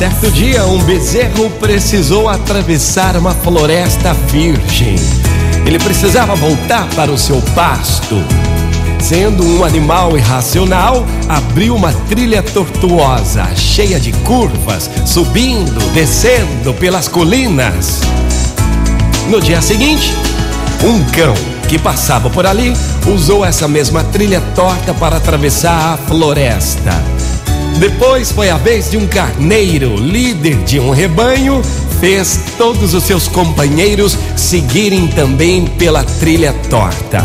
[0.00, 4.96] Certo dia, um bezerro precisou atravessar uma floresta virgem.
[5.66, 8.16] Ele precisava voltar para o seu pasto.
[8.98, 18.00] Sendo um animal irracional, abriu uma trilha tortuosa, cheia de curvas, subindo, descendo pelas colinas.
[19.28, 20.14] No dia seguinte,
[20.82, 21.34] um cão
[21.68, 22.72] que passava por ali
[23.06, 27.19] usou essa mesma trilha torta para atravessar a floresta.
[27.78, 31.62] Depois foi a vez de um carneiro, líder de um rebanho,
[32.00, 37.22] fez todos os seus companheiros seguirem também pela trilha torta.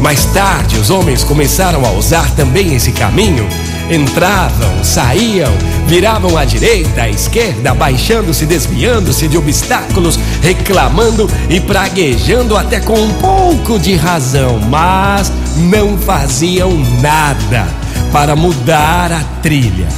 [0.00, 3.46] Mais tarde, os homens começaram a usar também esse caminho.
[3.90, 5.52] Entravam, saíam,
[5.86, 13.12] viravam à direita, à esquerda, baixando-se, desviando-se de obstáculos, reclamando e praguejando até com um
[13.14, 17.80] pouco de razão, mas não faziam nada
[18.12, 19.88] para mudar a trilha.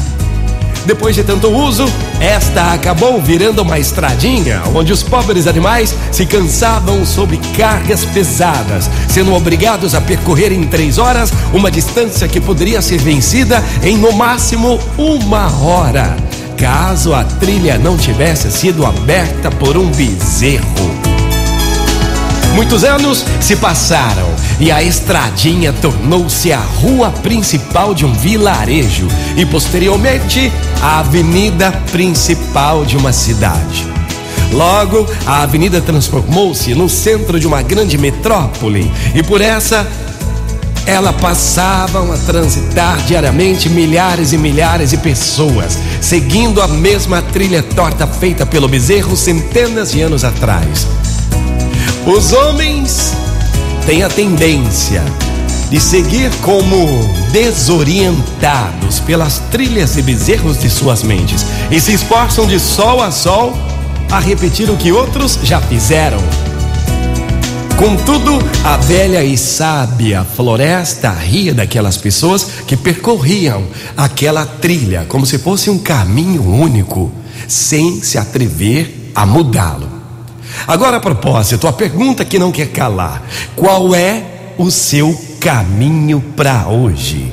[0.84, 1.84] Depois de tanto uso,
[2.20, 9.32] esta acabou virando uma estradinha onde os pobres animais se cansavam sob cargas pesadas, sendo
[9.32, 14.78] obrigados a percorrer em três horas uma distância que poderia ser vencida em no máximo
[14.98, 16.16] uma hora,
[16.56, 21.12] caso a trilha não tivesse sido aberta por um bezerro.
[22.54, 24.26] Muitos anos se passaram
[24.60, 32.84] e a estradinha tornou-se a rua principal de um vilarejo e, posteriormente, a avenida principal
[32.84, 33.86] de uma cidade.
[34.52, 39.86] Logo, a avenida transformou-se no centro de uma grande metrópole e, por essa,
[40.86, 48.06] ela passavam a transitar diariamente milhares e milhares de pessoas, seguindo a mesma trilha torta
[48.06, 50.86] feita pelo bezerro centenas de anos atrás.
[52.04, 53.14] Os homens
[53.86, 55.02] têm a tendência
[55.70, 56.86] de seguir como
[57.32, 63.54] desorientados pelas trilhas e bezerros de suas mentes e se esforçam de sol a sol
[64.10, 66.18] a repetir o que outros já fizeram.
[67.78, 73.64] Contudo, a velha e sábia floresta ria daquelas pessoas que percorriam
[73.96, 77.10] aquela trilha como se fosse um caminho único,
[77.48, 79.91] sem se atrever a mudá-lo.
[80.66, 83.22] Agora, a propósito, a pergunta que não quer calar:
[83.56, 84.22] qual é
[84.58, 87.32] o seu caminho para hoje?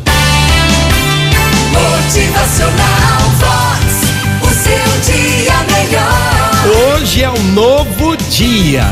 [1.72, 3.86] Motivacional Vox,
[4.42, 6.96] o seu dia melhor.
[6.96, 8.84] Hoje é um novo dia.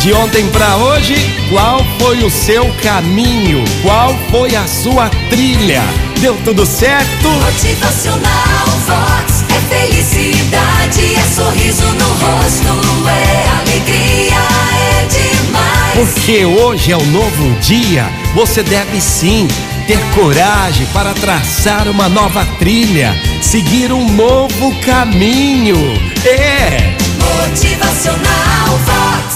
[0.00, 1.16] De ontem para hoje,
[1.50, 3.64] qual foi o seu caminho?
[3.82, 5.82] Qual foi a sua trilha?
[6.20, 7.28] Deu tudo certo?
[7.28, 12.65] Motivacional Vox é felicidade, é sorriso no rosto,
[15.96, 19.48] Porque hoje é um novo dia, você deve sim
[19.86, 25.78] ter coragem para traçar uma nova trilha, seguir um novo caminho.
[26.22, 26.94] É!
[27.48, 29.35] Motivacional Vox.